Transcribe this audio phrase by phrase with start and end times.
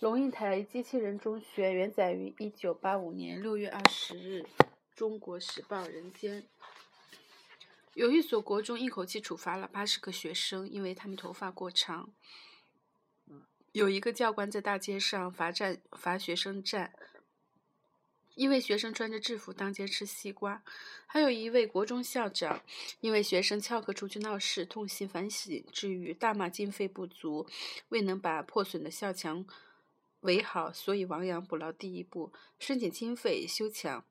[0.00, 4.46] 龙应台机器人中学原载于一九八五年六月二十日，
[4.94, 6.46] 《中国时报》人间。
[7.94, 12.12] 有一所国中一口气处罚了八十个学生，因为他们头发过长。
[13.72, 16.92] 有一个教官在大街上罚站罚学生站，
[18.36, 20.62] 因为学生穿着制服当街吃西瓜。
[21.08, 22.62] 还有一位国中校长，
[23.00, 27.48] 因为学生翘课出去闹事，痛心反省之余，大骂经费不足，
[27.88, 29.44] 未能把破损的校墙。
[30.20, 34.04] 为好，所以亡羊补牢第一步，申请经费修墙。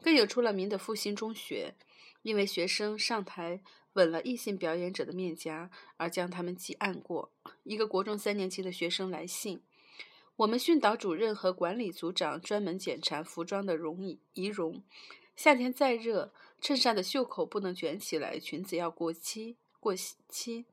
[0.00, 1.74] 更有出了名的复兴中学，
[2.22, 3.60] 因为学生上台
[3.94, 7.32] 吻了异性表演者的面颊，而将他们记案过。
[7.64, 9.62] 一个国中三年级的学生来信，
[10.36, 14.82] 我们训导主任和管理组长专门检查服装的容仪仪容。
[15.36, 19.56] 夏天再热，衬衫的袖口不能卷起来，裙子要过膝。
[19.82, 20.66] 过膝，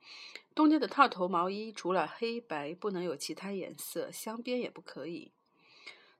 [0.57, 5.31] 冬天的套头毛衣除了黑白不能有其他颜色，镶边也不可以。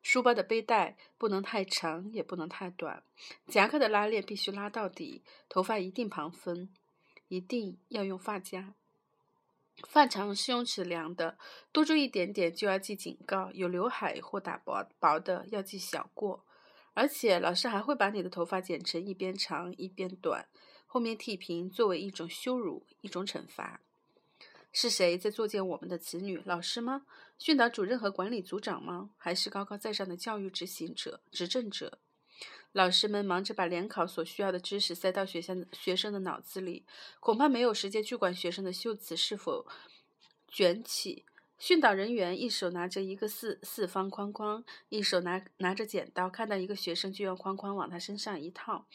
[0.03, 3.01] 书包的背带不能太长，也不能太短。
[3.47, 5.23] 夹克的拉链必须拉到底。
[5.49, 6.69] 头发一定旁分，
[7.29, 8.75] 一定要用发夹。
[9.87, 11.39] 发长是用尺量的，
[11.71, 13.49] 多出一点点就要记警告。
[13.53, 16.45] 有刘海或打薄薄的要记小过。
[16.93, 20.47] 而且老师还会把你的头发剪成一边长一边短。
[20.85, 23.81] 后面剃平，作为一种羞辱，一种惩罚。
[24.79, 26.39] 是谁在作践我们的子女？
[26.45, 27.07] 老师吗？
[27.39, 29.09] 训导主任和管理组长吗？
[29.17, 31.97] 还是高高在上的教育执行者、执政者？
[32.73, 36.85] 老师们忙着把联考所需要的知识塞到学校学生的脑子里，
[37.19, 39.65] 恐怕没有时间去管学生的袖子是否
[40.47, 41.25] 卷起。
[41.57, 48.85] 训导人员一手拿着一个四四方框框，一手拿拿着剪刀，看到一个学生就用框框往他身上一套。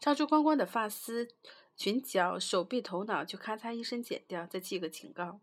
[0.00, 1.28] 超出光光的发丝、
[1.80, 5.40] 裙角、手臂、头脑就咔嚓一声剪掉，再记个警告。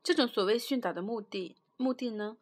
[0.00, 2.36] 这种所谓训导的目的，目的呢，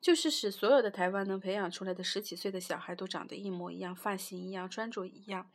[0.00, 5.50] 就是使所有的台湾能培养出来的十几岁的小孩都长得一模一样，发型一样，穿着一样，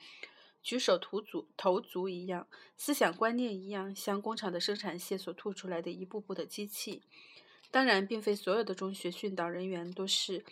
[0.61, 2.45] 举手投足投足一样，
[2.75, 7.03] 思想观念一样，像工厂的生产线所吐出来的一步步的机器。
[7.71, 10.43] 当然，并非所有的中学训导人员都是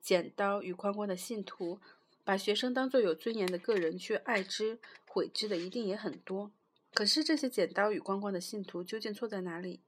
[0.00, 1.78] 剪刀与框框的信徒。
[2.24, 6.50] 把学生当作有尊严的个人去爱之毁之的，一定也很多。
[6.94, 9.80] 可是这些剪刀与光光的信徒究竟错在哪里？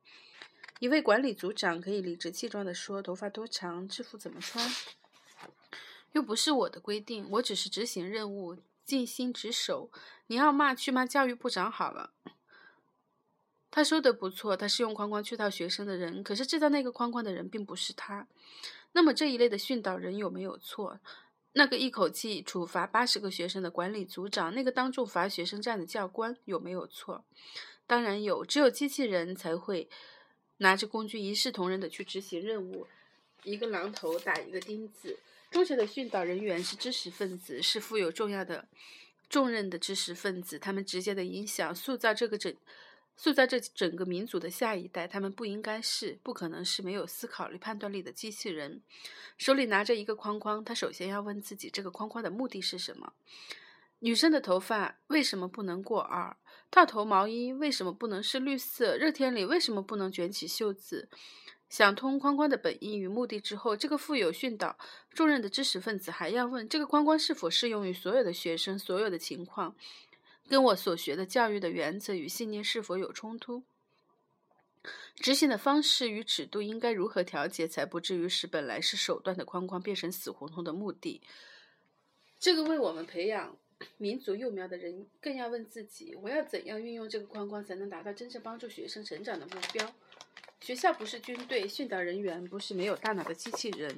[0.80, 4.68] 一位管理组长可以理直气壮地说：“头发多长，制服怎么穿，
[6.12, 9.90] 又不是我的规定，我只是执行任务，尽心职守。
[10.26, 12.12] 你要骂，去骂教育部长好了。”
[13.70, 18.26] 他说的不错，他是用框框去套学生的人，可是制造那个框框的人并不是他。
[18.92, 21.00] 那么这一类的训导人有没有错？
[21.56, 27.25] 那个一口气处罚八十个学生的管理组长，那个当众罚学生站的教官有没有错？
[27.87, 29.88] 当然有，只有机器人才会
[30.56, 32.88] 拿着工具一视同仁的去执行任务，
[33.44, 35.19] 一个榔头打一个钉子。
[35.53, 38.66] 中学的训导人员是知识分子，是负有重要的
[39.28, 42.53] 重任的知识分子，他们直接的影响塑造这个整。
[43.16, 48.82] 塑造这整个民族的下一代，他们不应该是、不可能是没有思考力、判断力的机器人。
[49.38, 53.12] 手里拿着一个框框，他首先要问自己：这个框框的目的是什么？
[54.00, 56.36] 女生的头发为什么不能过耳？
[56.70, 58.97] 套头毛衣为什么不能是绿色？
[58.97, 61.08] 热天里为什么不能卷起袖子？
[61.70, 64.76] 想通框框的本意与目的之后，这个富有训导
[65.10, 69.75] 重任的知识分子还要问：这个框框是否适用于所有的学生、所有的情况？
[70.49, 73.62] 跟我所学的教育的原则与信念是否有冲突？
[75.16, 81.22] 执行的方式与尺度应该如何调节，才不至于使本来是手段的框框变成死胡同的目的？
[82.38, 83.56] 这个为我们培养
[83.97, 89.94] 民族幼苗的人，更要问自己：我要怎样运用这个框框，才能达到真正帮助学生成长的目标？
[90.64, 93.94] 学校不是军队，训导人员不是没有大脑的机器人，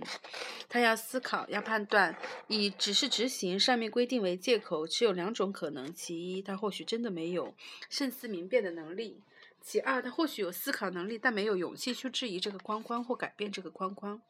[0.68, 2.18] 他要思考，要判断。
[2.48, 7.54] 以只是执行上面规定为借口，只有两种可能：其一，他或许真的没有
[7.88, 9.20] 慎思明辨的能力；
[9.62, 14.20] 其二，他或许有思考能力，但没有勇气去质疑这个框框或改变这个框框。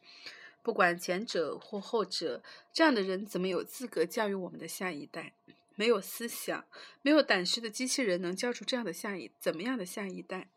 [0.62, 5.32] 不管前者或后者，这样的人怎么有资格教育我们的下一代？
[5.74, 6.66] 没有思想、
[7.00, 10.48] 没有胆识的机器人能教出这样的下一怎么样的下一代？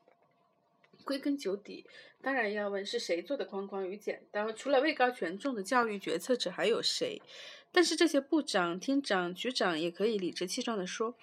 [1.09, 1.83] 归根究底，
[2.21, 4.51] 当然要问是谁做的框框与剪刀。
[4.51, 7.19] 除了位高权重的教育决策者，还有谁？
[7.71, 11.15] 但是这些部长、厅长、局长也可以理直气壮地说：“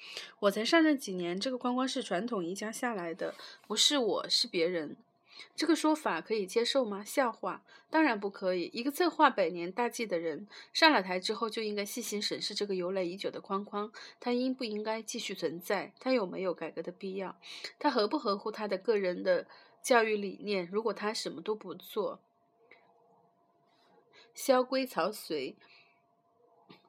[0.43, 3.33] 我才上任几年，这个框框是传统移家下来的，
[3.69, 4.97] 不是我，是别人。”
[5.55, 7.05] 这个说法可以接受吗？
[7.05, 8.69] 笑话，当然不可以。
[8.73, 15.93] 一个策划百年大计的人上了台之后，就应该细心审视这个由来已久的框框，它应不应该继续存在？
[16.00, 17.39] 它有没有改革的必要？
[17.79, 19.47] 它合不合乎他的个人的？
[19.87, 22.19] 教育理念，如果他什么都不做，
[24.35, 25.55] 萧规曹随。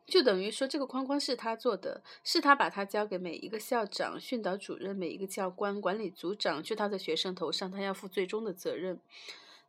[0.08, 9.00] 就等于说，这个框框是他做的，是他把它交给每一个校长、训导主任、每一个教官、管理组长，去他的学生头上，他要负最终的责任。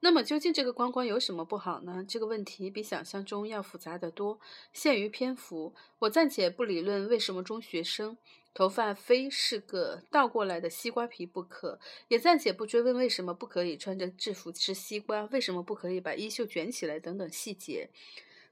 [0.01, 2.03] 那么，究竟这个框框有什么不好呢？
[2.09, 4.41] 这个问题比想象中要复杂得多。
[4.73, 8.17] 限于篇幅，我暂且不理论为什么中学生
[8.59, 11.79] 头发非是个倒过来的西瓜皮不可，
[12.09, 17.89] 也暂且不追问为什么不可以穿着制服吃西瓜，为什么不可以把衣袖卷起来等等细节。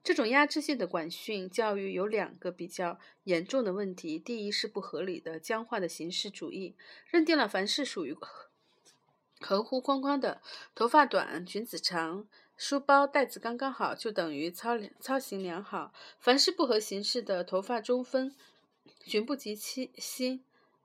[0.04, 6.76] 这种压制性的管训教育有两个比较严重的问题：第一是不合理的僵化的形式主义，
[7.10, 8.16] 认定了凡是属于
[9.40, 10.40] 合乎框框的，
[10.76, 18.36] 头发短、裙子长、书包袋子刚刚好，就等于操操行良好；凡是不合形式的，头发中分、
[19.06, 20.42] 寻不及膝膝。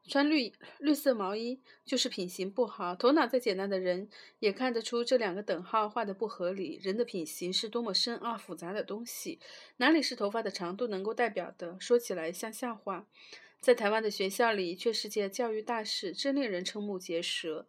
[0.08, 2.96] 穿绿绿色毛衣就是品行不好。
[2.96, 4.10] 头脑再简单的人
[4.40, 6.80] 也看得出这两个等号画的不合理。
[6.82, 9.40] 人的品行是多么深奥复杂的东西，
[9.78, 11.78] 哪里是头发的长度能够代表的？
[11.80, 13.06] 说起来像笑话，
[13.60, 17.68] 在台湾的学校里却是件教育大事，真令人瞠目结舌。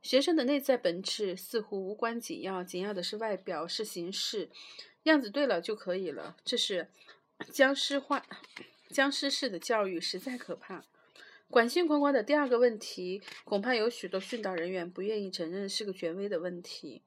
[0.00, 4.48] 学生的内在本质似乎无关紧要，紧要的是外表，是形式，
[5.02, 6.36] 样子对了就可以了。
[6.44, 6.88] 这是
[7.52, 8.26] 僵尸化、
[8.94, 10.84] 僵尸式的教育，实在可怕。
[11.50, 17.02] 管训框框的第二个问题，恐怕有许多训导人员不愿意承认是个权威的问题。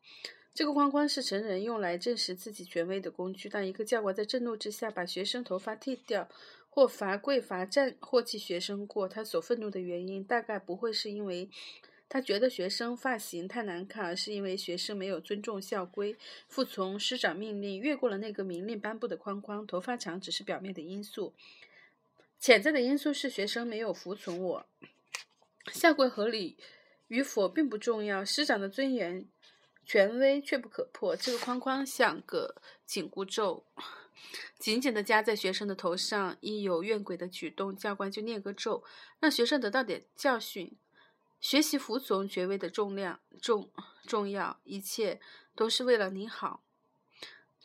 [0.54, 3.48] 这个框框是成人用来证实自己权威的工具。
[3.48, 6.28] 当一个教官在震怒之下把学生头发剃掉，
[6.70, 11.50] 或罚跪、罚站，或记学生过，他所愤怒的原因，大概不会是因为
[12.10, 16.18] 他觉得学生发型太难看，而是因为学生没有尊重校规，
[16.50, 19.66] 服从师长命令，越过了那个明令颁布的框框。
[19.66, 21.34] 头发长只是表面的因素。
[22.40, 24.66] 潜在的因素是学生没有服从我，
[25.74, 26.58] 校规合理
[27.08, 29.28] 与否并不重要，师长的尊严、
[29.86, 31.16] 权威却不可破。
[31.16, 33.66] 这个框框像个紧箍咒，
[34.60, 36.38] 紧紧地夹在学生的头上。
[36.42, 38.84] 一有怨鬼的举动，教官就念个咒，
[39.20, 40.78] 让学生得到点教训。
[41.40, 43.72] 学习服从权威的重量重
[44.06, 45.20] 重要，一切
[45.56, 46.64] 都是为了你好。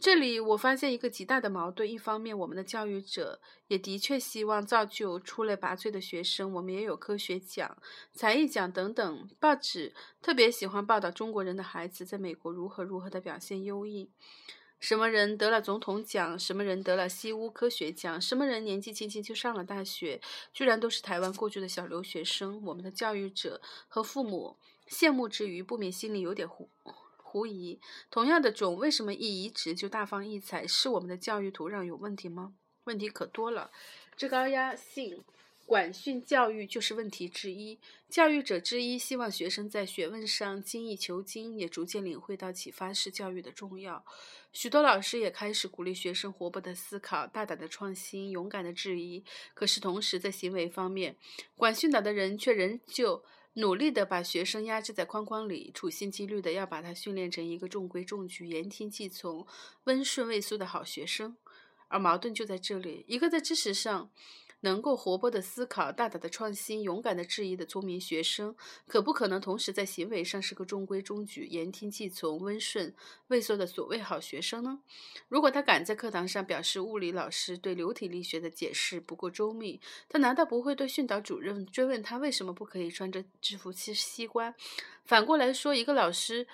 [0.03, 7.77] 这里我发现一个极大的矛盾：一方面，我们的教育者也的确希望造就出类拔萃的学生，我们也有科学奖、
[8.13, 9.31] 才艺奖等等。
[9.39, 14.11] 报纸特别喜欢报道中国人的孩子在美国如何如何的表现优异，
[14.81, 20.21] 什么人得了总统奖，什么人得了西屋科学奖，什么人年纪轻轻就上了大学，
[20.53, 22.61] 居然都是台湾过去的小留学生。
[22.65, 24.57] 我们的教育者和父母
[24.89, 26.69] 羡慕之余，不免心里有点糊。
[27.33, 27.81] 狐疑，
[28.11, 30.67] 同样的种，为什么一移植就大放异彩？
[30.67, 32.53] 是我们的教育土壤有问题吗？
[32.85, 33.71] 问题可多了，
[34.15, 35.25] 这高压性
[35.65, 37.79] 管训教育就是问题之一。
[38.11, 44.05] 教育者之一希望学生在学问上精益求精，也逐渐领会到启发式教育的重要。
[44.53, 49.25] 许多老师也开始鼓励学生活泼的思考、大胆的创新、勇敢的质疑。
[49.55, 51.17] 可是同时，在行为方面，
[51.57, 53.25] 管训导的人却仍旧。
[53.55, 59.47] 努力的把学生压制在框框里，处心积虑的要把他训练成一个中规中矩、言听计从、
[59.85, 61.37] 温顺畏缩的好学生，
[61.89, 64.11] 而矛盾就在这里：一个在知识上。
[64.63, 68.57] 能够活泼的思考、大胆的创新、勇敢的质疑的聪明学生，
[68.87, 72.95] 可不可能同时在行为上是个中规中矩、言听计从、温顺
[73.29, 74.81] 畏缩的所谓好学生呢？
[75.29, 84.55] 如果他敢在课堂上表示物理老师对流体力学的解释不够周密，他难道不会对训导主任追问他为什么不可以穿着制服吃西瓜？
[85.05, 86.47] 反过来说，一个老师，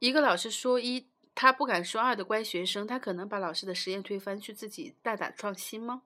[0.00, 1.06] 一个老师说一，
[1.36, 6.02] 他不敢说二的乖学生，他可能把老师的实验推翻，去自己大胆创新吗？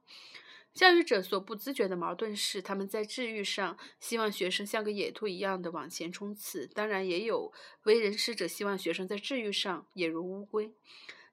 [0.75, 10.73] 教育者所不自觉的矛盾是，他们在治愈上希望学生像个野兔一样的往前冲刺；当然，也有为人师者希望学生在治愈上也如乌龟，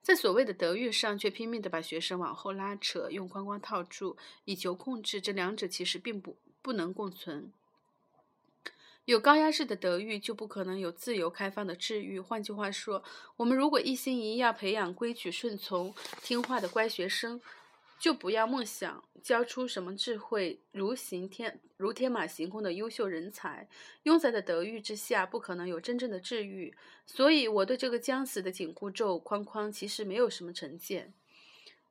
[0.01, 5.21] 在所谓的德育上却拼命的把学生往后拉扯，用框框套住，以求控制。
[5.21, 7.51] 这两者其实并不不能共存。
[9.05, 12.19] 有高压式的德育，就不可能有自由开放的治愈。
[12.19, 13.03] 换句话说，
[13.37, 17.39] 我们如果一心一意要培养规矩顺从、听话的乖学生，
[17.97, 23.67] 就不要梦想教出什么智慧如行天如天马行空的优秀人才。
[24.03, 26.73] 庸才的德育之下，不可能有真正的治愈。
[27.05, 31.13] 所以，我对这个将死的紧箍咒框框其实没有什么成见。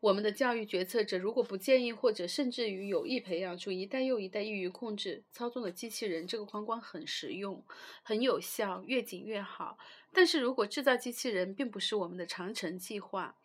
[0.00, 7.64] 我们的教育决策者如果不建议，或者甚至于有意培养出一代又一代易于控制、操纵的机器人，这个框框很实用、
[8.02, 9.78] 很有效，越紧越好。
[10.12, 13.36] 但是如果制造机器人并不是我们的长城计划，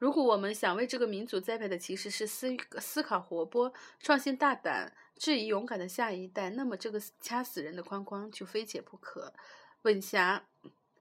[0.00, 9.34] 如果我们想为这个民族栽培的其实是思思考活泼、创新大胆、质疑勇敢的下一代，那么这个掐死人的框框就非解不可。
[9.82, 10.46] 稳霞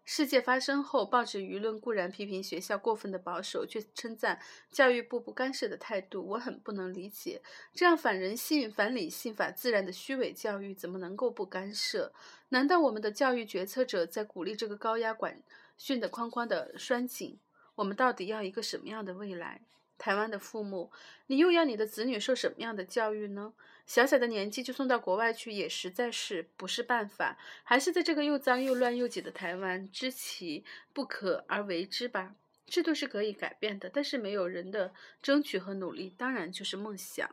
[0.04, 4.38] 事件发生后，报纸舆论固然批评学校过分的保守，却称赞
[4.70, 6.26] 教育部不干涉的态度。
[6.32, 7.42] 我很不能理解，
[7.74, 12.12] 这样反人性、反理性、反自然的虚伪教育，怎么能够不干涉？
[12.50, 15.42] 难道我们的教育决策者在鼓励这个高压管
[15.78, 17.40] 训的框框的拴紧？
[17.80, 19.62] 我们到底要一个什么样的未来？
[19.98, 20.92] 台湾的父母，
[21.28, 23.54] 你又要你的子女受什么样的教育呢？
[23.86, 27.38] 小小的年纪就送到国外去，也实在是不是办法。
[27.64, 32.36] 还是在这个又脏又乱又挤的台湾，知其不可而为之吧。
[32.68, 37.30] 制度是可以改变的，但是没有人的争取和努力，当然就是梦想。